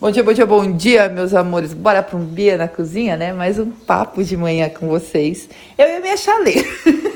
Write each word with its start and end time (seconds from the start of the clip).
Bom 0.00 0.12
dia, 0.12 0.22
bom 0.22 0.32
dia, 0.32 0.46
bom 0.46 0.72
dia, 0.76 1.08
meus 1.08 1.34
amores. 1.34 1.74
Bora 1.74 2.04
para 2.04 2.16
um 2.16 2.24
Bia 2.24 2.56
na 2.56 2.68
cozinha, 2.68 3.16
né? 3.16 3.32
Mais 3.32 3.58
um 3.58 3.68
papo 3.68 4.22
de 4.22 4.36
manhã 4.36 4.68
com 4.68 4.86
vocês. 4.86 5.48
Eu 5.76 5.88
e 5.88 6.00
minha 6.00 6.16
chaleira. 6.16 6.68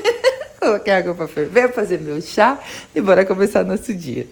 Coloquei 0.59 0.91
água 0.91 1.15
para 1.15 1.29
ferver, 1.29 1.71
fazer 1.71 2.01
meu 2.01 2.21
chá 2.21 2.59
e 2.93 2.99
bora 2.99 3.25
começar 3.25 3.63
nosso 3.63 3.93
dia. 3.93 4.27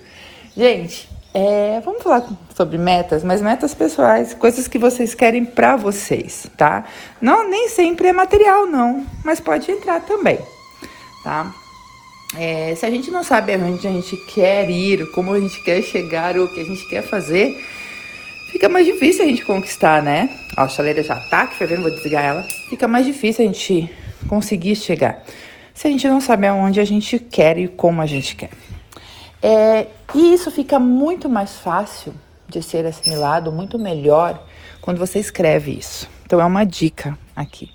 Gente, 0.55 1.09
é, 1.33 1.79
vamos 1.79 2.03
falar 2.03 2.27
sobre 2.53 2.77
metas, 2.77 3.23
mas 3.23 3.41
metas 3.41 3.73
pessoais, 3.73 4.33
coisas 4.33 4.68
que 4.68 4.78
vocês 4.78 5.15
querem 5.15 5.46
para 5.46 5.78
vocês, 5.78 6.46
tá? 6.58 6.83
Não, 7.22 7.49
nem 7.49 7.70
sempre 7.70 8.10
é 8.10 8.13
material, 8.13 8.65
não, 8.68 9.06
mas 9.24 9.40
pode 9.40 9.72
entrar 9.72 10.02
também, 10.02 10.38
tá? 11.24 11.56
É, 12.38 12.76
se 12.76 12.86
a 12.86 12.90
gente 12.90 13.10
não 13.12 13.24
sabe 13.24 13.54
aonde 13.54 13.88
a 13.88 13.92
gente 13.92 14.18
quer 14.33 14.70
ir, 14.70 15.10
como 15.12 15.31
a 15.31 15.40
gente 15.40 15.63
quer 15.63 15.81
chegar, 15.81 16.38
ou 16.38 16.45
o 16.45 16.54
que 16.54 16.59
a 16.59 16.66
gente 16.66 16.86
quer 16.90 17.02
fazer, 17.02 17.58
fica 18.62 18.70
mais 18.70 18.85
difícil 18.85 19.25
a 19.25 19.27
gente 19.27 19.43
conquistar, 19.43 20.03
né? 20.03 20.30
Ó, 20.55 20.62
a 20.62 20.67
chaleira 20.67 21.02
já 21.02 21.16
tá 21.16 21.41
aqui 21.41 21.55
fervendo, 21.55 21.81
vou 21.81 21.90
desligar 21.90 22.23
ela. 22.23 22.44
Fica 22.70 22.88
mais 22.88 23.08
difícil 23.08 23.44
a 23.44 23.48
gente 23.48 23.91
conseguir 24.27 24.76
chegar. 24.76 25.23
Se 25.73 25.88
a 25.88 25.90
gente 25.90 26.08
não 26.08 26.22
sabe 26.22 26.45
aonde 26.45 26.80
a 26.80 26.86
gente 26.86 27.17
quer 27.17 27.58
e 27.58 27.67
como 27.67 28.03
a 28.03 28.05
gente 28.05 28.36
quer. 28.36 28.52
É, 29.41 29.88
e 30.13 30.36
isso 30.36 30.52
fica 30.52 30.77
muito 30.77 31.27
mais 31.27 31.55
fácil 31.55 32.13
de 32.48 32.62
ser 32.62 32.86
assimilado, 32.86 33.52
muito 33.52 33.80
melhor, 33.80 34.45
quando 34.80 35.00
você 35.00 35.17
escreve 35.17 35.72
isso. 35.72 36.08
Então 36.23 36.39
é 36.39 36.45
uma 36.45 36.64
dica 36.64 37.17
aqui. 37.36 37.67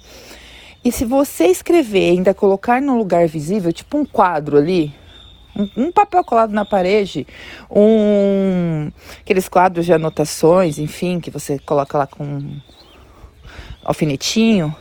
E 0.84 0.92
se 0.92 1.04
você 1.04 1.46
escrever 1.46 2.10
ainda 2.10 2.32
colocar 2.32 2.80
no 2.80 2.96
lugar 2.96 3.26
visível, 3.26 3.72
tipo 3.72 3.98
um 3.98 4.04
quadro 4.04 4.56
ali, 4.56 4.94
um, 5.76 5.90
papel 5.90 6.22
colado 6.24 6.52
na 6.52 6.64
parede, 6.64 7.26
um 7.70 8.90
aqueles 9.20 9.48
quadros 9.48 9.86
de 9.86 9.92
anotações, 9.92 10.78
enfim, 10.78 11.20
que 11.20 11.30
você 11.30 11.58
coloca 11.58 11.96
lá 11.96 12.06
com 12.06 12.60
alfinetinho, 13.84 14.74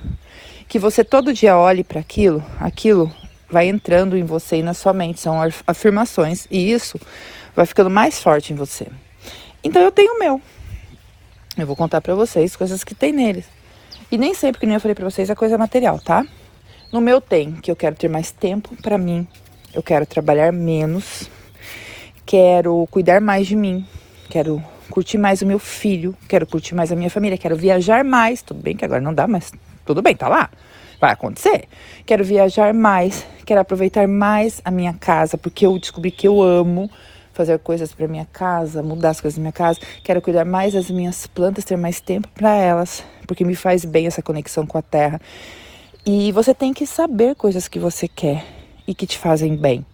que 0.67 0.79
você 0.79 1.03
todo 1.03 1.33
dia 1.33 1.57
olhe 1.57 1.83
para 1.83 1.99
aquilo, 1.99 2.43
aquilo 2.59 3.11
vai 3.49 3.67
entrando 3.67 4.17
em 4.17 4.23
você 4.23 4.57
e 4.57 4.63
na 4.63 4.73
sua 4.73 4.93
mente, 4.93 5.21
são 5.21 5.39
afirmações 5.65 6.47
e 6.49 6.71
isso 6.71 6.99
vai 7.55 7.65
ficando 7.65 7.89
mais 7.89 8.21
forte 8.21 8.51
em 8.51 8.55
você. 8.55 8.87
Então 9.63 9.81
eu 9.81 9.91
tenho 9.91 10.15
o 10.15 10.19
meu. 10.19 10.41
Eu 11.57 11.65
vou 11.65 11.75
contar 11.75 12.01
para 12.01 12.13
vocês 12.13 12.55
coisas 12.55 12.83
que 12.83 12.93
tem 12.93 13.13
neles. 13.13 13.45
E 14.11 14.17
nem 14.17 14.33
sempre 14.33 14.59
que 14.59 14.65
nem 14.65 14.75
eu 14.75 14.81
falei 14.81 14.93
para 14.93 15.09
vocês 15.09 15.29
é 15.29 15.35
coisa 15.35 15.57
material, 15.57 15.99
tá? 15.99 16.25
No 16.91 16.99
meu 17.01 17.21
tem 17.21 17.53
que 17.53 17.71
eu 17.71 17.75
quero 17.75 17.95
ter 17.95 18.09
mais 18.09 18.31
tempo 18.31 18.75
para 18.81 18.97
mim, 18.97 19.27
eu 19.75 19.83
quero 19.83 20.05
trabalhar 20.05 20.53
menos, 20.53 21.29
quero 22.25 22.87
cuidar 22.89 23.19
mais 23.19 23.45
de 23.45 23.57
mim, 23.57 23.85
quero 24.29 24.63
curtir 24.89 25.17
mais 25.17 25.41
o 25.41 25.45
meu 25.45 25.59
filho, 25.59 26.15
quero 26.29 26.47
curtir 26.47 26.73
mais 26.73 26.93
a 26.93 26.95
minha 26.95 27.09
família, 27.09 27.37
quero 27.37 27.57
viajar 27.57 28.05
mais. 28.05 28.41
Tudo 28.41 28.61
bem 28.61 28.75
que 28.75 28.85
agora 28.85 29.01
não 29.01 29.13
dá, 29.13 29.27
mas 29.27 29.51
tudo 29.85 30.01
bem, 30.01 30.15
tá 30.15 30.29
lá. 30.29 30.49
Vai 30.99 31.11
acontecer. 31.11 31.65
Quero 32.05 32.23
viajar 32.23 32.73
mais, 32.73 33.27
quero 33.45 33.59
aproveitar 33.59 34.07
mais 34.07 34.61
a 34.63 34.71
minha 34.71 34.93
casa, 34.93 35.37
porque 35.37 35.65
eu 35.65 35.77
descobri 35.77 36.09
que 36.09 36.25
eu 36.25 36.41
amo 36.41 36.89
fazer 37.33 37.59
coisas 37.59 37.91
para 37.91 38.07
minha 38.07 38.25
casa, 38.31 38.81
mudar 38.81 39.09
as 39.09 39.19
coisas 39.19 39.37
da 39.37 39.41
minha 39.41 39.51
casa. 39.51 39.77
Quero 40.05 40.21
cuidar 40.21 40.45
mais 40.45 40.73
das 40.73 40.89
minhas 40.89 41.27
plantas, 41.27 41.65
ter 41.65 41.75
mais 41.75 41.99
tempo 41.99 42.29
para 42.33 42.55
elas, 42.55 43.03
porque 43.27 43.43
me 43.43 43.55
faz 43.55 43.83
bem 43.83 44.07
essa 44.07 44.21
conexão 44.21 44.65
com 44.65 44.77
a 44.77 44.81
terra. 44.81 45.19
E 46.05 46.31
você 46.31 46.53
tem 46.53 46.73
que 46.73 46.87
saber 46.87 47.35
coisas 47.35 47.67
que 47.67 47.77
você 47.77 48.07
quer 48.07 48.54
e 48.87 48.93
que 48.93 49.07
te 49.07 49.17
fazem 49.17 49.55
bem, 49.55 49.85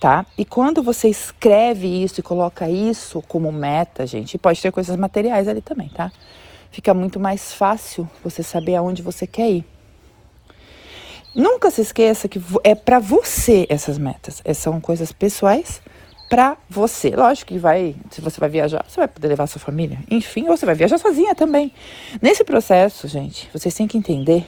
tá? 0.00 0.26
E 0.36 0.44
quando 0.44 0.82
você 0.82 1.08
escreve 1.08 2.02
isso 2.02 2.20
e 2.20 2.22
coloca 2.22 2.68
isso 2.68 3.22
como 3.28 3.50
meta, 3.52 4.06
gente, 4.06 4.38
pode 4.38 4.60
ter 4.60 4.72
coisas 4.72 4.96
materiais 4.96 5.48
ali 5.48 5.60
também, 5.60 5.88
tá? 5.88 6.10
Fica 6.70 6.94
muito 6.94 7.18
mais 7.18 7.52
fácil 7.52 8.08
você 8.22 8.42
saber 8.42 8.76
aonde 8.76 9.02
você 9.02 9.26
quer 9.26 9.50
ir. 9.50 9.64
Nunca 11.34 11.70
se 11.70 11.80
esqueça 11.80 12.28
que 12.28 12.40
é 12.64 12.74
para 12.74 12.98
você 12.98 13.66
essas 13.68 13.98
metas. 13.98 14.40
É, 14.44 14.52
são 14.52 14.80
coisas 14.80 15.12
pessoais 15.12 15.80
para 16.28 16.56
você. 16.68 17.10
Lógico 17.10 17.52
que 17.52 17.58
vai, 17.58 17.94
se 18.10 18.20
você 18.20 18.38
vai 18.40 18.48
viajar, 18.48 18.84
você 18.88 18.96
vai 18.96 19.08
poder 19.08 19.28
levar 19.28 19.46
sua 19.46 19.60
família. 19.60 19.98
Enfim, 20.10 20.48
ou 20.48 20.56
você 20.56 20.66
vai 20.66 20.74
viajar 20.74 20.98
sozinha 20.98 21.34
também. 21.34 21.72
Nesse 22.20 22.44
processo, 22.44 23.06
gente, 23.08 23.48
vocês 23.52 23.74
têm 23.74 23.86
que 23.86 23.98
entender 23.98 24.44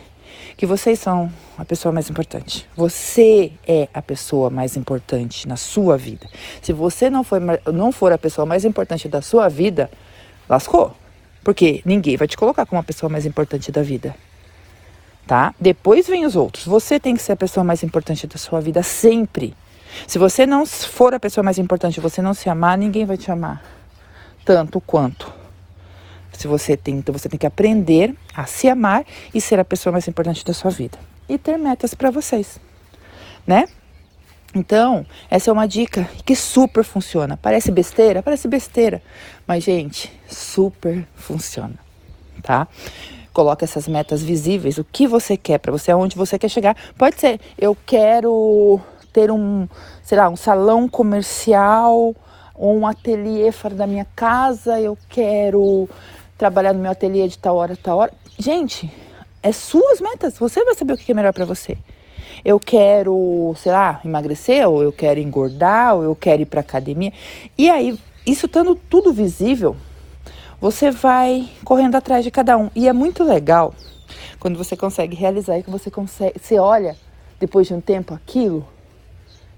que 0.56 0.66
vocês 0.66 0.98
são 0.98 1.32
a 1.56 1.65
pessoa 1.65 1.93
mais 1.93 2.09
importante. 2.10 2.69
Você 2.76 3.53
é 3.66 3.88
a 3.93 4.03
pessoa 4.03 4.50
mais 4.50 4.76
importante 4.76 5.47
na 5.48 5.56
sua 5.56 5.97
vida. 5.97 6.26
Se 6.60 6.72
você 6.72 7.10
não 7.10 7.25
for, 7.25 7.41
não 7.72 7.93
for 7.93 8.12
a 8.12 8.19
pessoa 8.19 8.47
mais 8.47 8.65
importante 8.65 9.09
da 9.09 9.22
sua 9.22 9.48
vida, 9.48 9.91
lascou. 10.48 10.94
Porque 11.43 11.82
ninguém 11.84 12.16
vai 12.16 12.28
te 12.28 12.37
colocar 12.37 12.66
como 12.66 12.81
a 12.81 12.84
pessoa 12.84 13.10
mais 13.10 13.26
importante 13.26 13.72
da 13.72 13.82
vida. 13.82 14.15
Tá? 15.26 15.54
Depois 15.60 16.06
vem 16.06 16.25
os 16.25 16.37
outros. 16.37 16.64
Você 16.66 16.99
tem 17.00 17.16
que 17.16 17.22
ser 17.22 17.32
a 17.32 17.37
pessoa 17.37 17.64
mais 17.64 17.82
importante 17.82 18.26
da 18.26 18.37
sua 18.37 18.60
vida 18.60 18.82
sempre. 18.82 19.54
Se 20.06 20.19
você 20.19 20.47
não 20.47 20.64
for 20.64 21.14
a 21.14 21.20
pessoa 21.20 21.44
mais 21.44 21.59
importante, 21.59 22.00
você 22.00 22.22
não 22.22 22.34
se 22.34 22.49
amar, 22.49 22.78
ninguém 22.78 23.04
vai 23.04 23.16
te 23.16 23.31
amar 23.31 23.62
tanto 24.44 24.81
quanto 24.81 25.42
se 26.43 26.49
você 26.49 26.77
tem, 26.77 26.97
então 26.97 27.13
você 27.13 27.29
tem 27.29 27.39
que 27.39 27.47
aprender 27.47 28.17
a 28.35 28.47
se 28.47 28.69
amar 28.69 29.05
e 29.33 29.41
ser 29.41 29.61
a 29.61 29.65
pessoa 29.65 29.93
mais 29.93 30.09
importante 30.09 30.45
da 30.45 30.53
sua 30.53 30.71
vida 30.71 30.99
e 31.29 31.39
ter 31.39 31.57
metas 31.57 31.95
para 31.95 32.11
vocês, 32.11 32.61
né? 33.47 33.65
Então, 34.55 35.07
essa 35.31 35.51
é 35.51 35.53
uma 35.53 35.67
dica 35.67 36.07
que 36.27 36.37
super 36.37 36.85
funciona. 36.85 37.39
Parece 37.41 37.71
besteira? 37.71 38.23
Parece 38.23 38.49
besteira. 38.49 39.01
Mas, 39.47 39.65
gente, 39.65 40.13
super 40.29 41.07
funciona, 41.15 41.77
tá? 42.43 42.67
Coloca 43.33 43.65
essas 43.65 43.89
metas 43.89 44.23
visíveis, 44.23 44.77
o 44.77 44.85
que 44.85 45.07
você 45.07 45.39
quer 45.39 45.59
para 45.59 45.73
você, 45.73 45.91
aonde 45.91 46.17
você 46.17 46.39
quer 46.39 46.51
chegar. 46.51 46.77
Pode 46.99 47.19
ser, 47.19 47.41
eu 47.57 47.75
quero 47.87 48.79
ter 49.13 49.31
um, 49.31 49.67
sei 50.03 50.19
lá, 50.19 50.29
um 50.29 50.37
salão 50.37 50.87
comercial 50.89 52.15
ou 52.55 52.77
um 52.77 52.87
ateliê 52.87 53.51
fora 53.53 53.75
da 53.75 53.87
minha 53.87 54.07
casa, 54.15 54.79
eu 54.79 54.99
quero 55.09 55.89
trabalhar 56.37 56.72
no 56.72 56.81
meu 56.81 56.91
ateliê 56.91 57.26
de 57.28 57.38
tal 57.38 57.56
hora, 57.56 57.76
tal 57.76 57.98
hora. 57.98 58.12
Gente, 58.38 58.91
é 59.43 59.53
suas 59.53 60.00
metas. 60.00 60.38
Você 60.38 60.65
vai 60.65 60.75
saber 60.75 60.93
o 60.94 60.97
que 60.97 61.12
é 61.12 61.15
melhor 61.15 61.32
para 61.32 61.44
você. 61.44 61.76
Eu 62.44 62.59
quero, 62.59 63.54
sei 63.56 63.72
lá, 63.72 64.00
emagrecer, 64.04 64.69
ou 64.69 64.82
eu 64.82 64.93
quero 64.93 65.20
engordar, 65.20 65.94
ou 65.94 66.03
eu 66.03 66.16
quero 66.16 66.43
ir 66.43 66.47
para 66.47 66.60
academia. 66.60 67.12
E 67.56 67.70
aí, 67.70 67.98
isso 68.26 68.47
estando 68.47 68.75
tudo 68.75 69.12
visível, 69.12 69.76
você 70.60 70.91
vai 70.91 71.48
correndo 71.65 71.97
atrás 71.97 72.25
de 72.25 72.31
cada 72.31 72.56
um. 72.56 72.70
E 72.75 72.88
é 72.88 72.93
muito 72.93 73.22
legal 73.25 73.75
quando 74.38 74.56
você 74.56 74.76
consegue 74.76 75.14
realizar 75.14 75.59
e 75.59 75.62
que 75.62 75.70
você 75.70 75.91
consegue, 75.91 76.38
você 76.38 76.59
olha 76.59 76.97
depois 77.38 77.66
de 77.66 77.75
um 77.75 77.81
tempo 77.81 78.14
aquilo, 78.14 78.66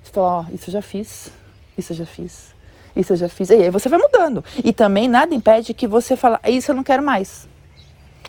você 0.03 0.13
fala, 0.13 0.27
ó, 0.27 0.45
oh, 0.47 0.55
isso 0.55 0.69
eu 0.69 0.73
já 0.73 0.83
fiz, 0.83 1.31
isso 1.77 1.93
eu 1.93 1.97
já 1.97 2.07
fiz, 2.07 2.55
isso 2.97 3.13
eu 3.13 3.17
já 3.17 3.29
fiz. 3.29 3.51
E 3.51 3.55
aí 3.55 3.71
você 3.71 3.89
vai 3.89 3.99
mudando. 3.99 4.45
E 4.63 4.73
também 4.73 5.09
nada 5.09 5.35
impede 5.35 5.75
que 5.75 5.87
você 5.87 6.17
fale, 6.17 6.39
isso 6.49 6.71
eu 6.71 6.77
não 6.77 6.85
quero 6.85 7.03
mais. 7.03 7.49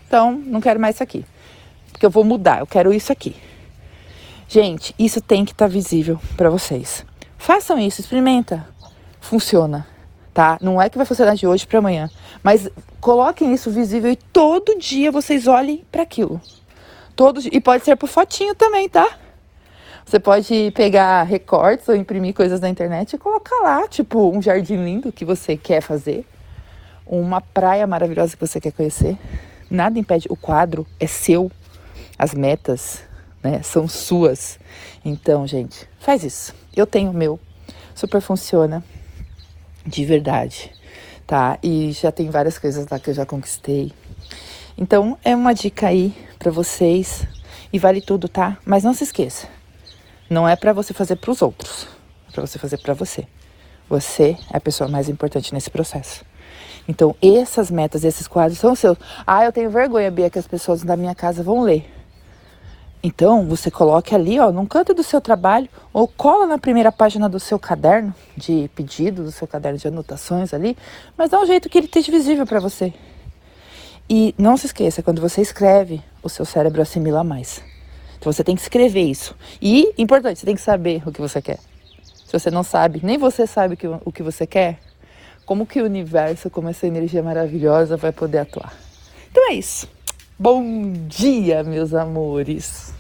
Então, 0.07 0.31
não 0.31 0.61
quero 0.61 0.79
mais 0.79 0.95
isso 0.95 1.03
aqui. 1.03 1.25
Porque 1.91 2.05
eu 2.05 2.09
vou 2.09 2.23
mudar, 2.23 2.59
eu 2.59 2.67
quero 2.67 2.93
isso 2.93 3.11
aqui. 3.11 3.35
Gente, 4.47 4.93
isso 4.97 5.21
tem 5.21 5.43
que 5.43 5.51
estar 5.51 5.65
tá 5.65 5.71
visível 5.71 6.19
para 6.37 6.49
vocês. 6.49 7.05
Façam 7.37 7.79
isso, 7.79 8.01
experimenta. 8.01 8.67
Funciona, 9.19 9.87
tá? 10.33 10.57
Não 10.61 10.81
é 10.81 10.89
que 10.89 10.97
vai 10.97 11.05
funcionar 11.05 11.35
de 11.35 11.47
hoje 11.47 11.65
para 11.65 11.79
amanhã, 11.79 12.09
mas 12.43 12.69
coloquem 13.01 13.53
isso 13.53 13.71
visível 13.71 14.11
e 14.11 14.15
todo 14.15 14.77
dia 14.77 15.11
vocês 15.11 15.47
olhem 15.47 15.83
para 15.91 16.03
aquilo. 16.03 16.39
Todo 17.15 17.41
e 17.51 17.59
pode 17.59 17.83
ser 17.83 17.95
por 17.95 18.07
fotinho 18.07 18.53
também, 18.53 18.87
tá? 18.87 19.07
Você 20.05 20.19
pode 20.19 20.71
pegar 20.75 21.23
recortes 21.23 21.89
ou 21.89 21.95
imprimir 21.95 22.35
coisas 22.35 22.59
na 22.59 22.69
internet 22.69 23.13
e 23.13 23.17
colocar 23.17 23.59
lá, 23.63 23.87
tipo, 23.87 24.29
um 24.29 24.39
jardim 24.39 24.77
lindo 24.77 25.11
que 25.11 25.25
você 25.25 25.57
quer 25.57 25.81
fazer, 25.81 26.23
uma 27.07 27.41
praia 27.41 27.87
maravilhosa 27.87 28.37
que 28.37 28.47
você 28.47 28.61
quer 28.61 28.71
conhecer. 28.71 29.17
Nada 29.67 29.97
impede, 29.97 30.27
o 30.29 30.35
quadro 30.35 30.85
é 30.99 31.07
seu, 31.07 31.51
as 32.19 32.35
metas 32.35 33.01
né, 33.43 33.63
são 33.63 33.87
suas. 33.87 34.59
Então, 35.03 35.47
gente, 35.47 35.89
faz 35.99 36.23
isso. 36.23 36.53
Eu 36.75 36.85
tenho 36.85 37.09
o 37.09 37.13
meu, 37.13 37.39
super 37.95 38.21
funciona, 38.21 38.83
de 39.83 40.05
verdade, 40.05 40.71
tá? 41.25 41.57
E 41.63 41.91
já 41.93 42.11
tem 42.11 42.29
várias 42.29 42.59
coisas 42.59 42.87
lá 42.87 42.99
que 42.99 43.09
eu 43.09 43.13
já 43.15 43.25
conquistei. 43.25 43.91
Então, 44.77 45.17
é 45.23 45.35
uma 45.35 45.53
dica 45.53 45.87
aí 45.87 46.15
para 46.37 46.51
vocês 46.51 47.25
e 47.73 47.79
vale 47.79 48.01
tudo, 48.01 48.29
tá? 48.29 48.55
Mas 48.63 48.83
não 48.83 48.93
se 48.93 49.03
esqueça, 49.03 49.47
não 50.29 50.47
é 50.47 50.55
para 50.55 50.73
você 50.73 50.93
fazer 50.93 51.15
para 51.17 51.31
os 51.31 51.41
outros, 51.41 51.87
é 52.27 52.31
para 52.31 52.45
você 52.45 52.57
fazer 52.57 52.77
para 52.77 52.93
você. 52.93 53.27
Você 53.87 54.37
é 54.51 54.57
a 54.57 54.59
pessoa 54.59 54.89
mais 54.89 55.09
importante 55.09 55.53
nesse 55.53 55.69
processo. 55.69 56.25
Então, 56.87 57.15
essas 57.21 57.69
metas, 57.71 58.03
esses 58.03 58.27
quadros 58.27 58.59
são 58.59 58.75
seus. 58.75 58.97
Ah, 59.25 59.43
eu 59.43 59.51
tenho 59.51 59.69
vergonha, 59.69 60.09
Bia, 60.09 60.29
que 60.29 60.39
as 60.39 60.47
pessoas 60.47 60.83
da 60.83 60.95
minha 60.95 61.15
casa 61.15 61.43
vão 61.43 61.61
ler. 61.61 61.91
Então, 63.03 63.45
você 63.45 63.69
coloque 63.69 64.15
ali, 64.15 64.39
ó, 64.39 64.51
num 64.51 64.65
canto 64.65 64.93
do 64.93 65.03
seu 65.03 65.21
trabalho, 65.21 65.69
ou 65.93 66.07
cola 66.07 66.47
na 66.47 66.57
primeira 66.57 66.91
página 66.91 67.29
do 67.29 67.39
seu 67.39 67.59
caderno 67.59 68.13
de 68.35 68.69
pedido, 68.75 69.23
do 69.23 69.31
seu 69.31 69.47
caderno 69.47 69.77
de 69.77 69.87
anotações 69.87 70.53
ali, 70.53 70.75
mas 71.15 71.29
dá 71.29 71.39
um 71.39 71.45
jeito 71.45 71.69
que 71.69 71.77
ele 71.77 71.85
esteja 71.85 72.11
visível 72.11 72.47
para 72.47 72.59
você. 72.59 72.91
E 74.09 74.33
não 74.37 74.57
se 74.57 74.65
esqueça, 74.65 75.03
quando 75.03 75.21
você 75.21 75.41
escreve, 75.41 76.01
o 76.23 76.29
seu 76.29 76.45
cérebro 76.45 76.81
assimila 76.81 77.23
mais. 77.23 77.61
Então 78.17 78.31
você 78.31 78.43
tem 78.43 78.55
que 78.55 78.61
escrever 78.61 79.03
isso. 79.03 79.35
E, 79.61 79.93
importante, 79.97 80.39
você 80.39 80.45
tem 80.45 80.55
que 80.55 80.61
saber 80.61 81.03
o 81.05 81.11
que 81.11 81.21
você 81.21 81.41
quer. 81.41 81.59
Se 82.25 82.31
você 82.33 82.49
não 82.49 82.63
sabe, 82.63 82.99
nem 83.03 83.17
você 83.17 83.45
sabe 83.45 83.77
o 84.03 84.11
que 84.11 84.23
você 84.23 84.47
quer, 84.47 84.79
como 85.45 85.67
que 85.67 85.79
o 85.81 85.85
universo, 85.85 86.49
como 86.49 86.69
essa 86.69 86.87
energia 86.87 87.21
maravilhosa 87.21 87.95
vai 87.97 88.11
poder 88.11 88.39
atuar? 88.39 88.73
Então 89.29 89.51
é 89.51 89.53
isso. 89.53 89.87
Bom 90.39 90.91
dia, 91.07 91.63
meus 91.63 91.93
amores! 91.93 92.95